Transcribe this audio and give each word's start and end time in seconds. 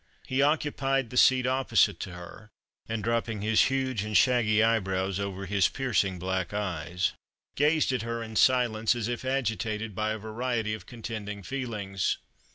He 0.25 0.41
occupied 0.41 1.11
the 1.11 1.15
seat 1.15 1.45
opposite 1.45 1.99
to 1.99 2.13
her, 2.13 2.49
and 2.89 3.03
dropping 3.03 3.43
his 3.43 3.65
huge 3.65 4.03
and 4.03 4.17
shaggy 4.17 4.63
eyebrows 4.63 5.19
over 5.19 5.45
his 5.45 5.69
piercing 5.69 6.17
black 6.17 6.55
eyes, 6.55 7.13
gazed 7.55 7.91
at 7.91 8.01
her 8.01 8.23
in 8.23 8.35
silence, 8.35 8.95
as 8.95 9.07
if 9.07 9.23
agitated 9.23 9.93
by 9.93 10.09
a 10.13 10.17
variety 10.17 10.73
of 10.73 10.87
contending 10.87 11.43
feelings. 11.43 12.17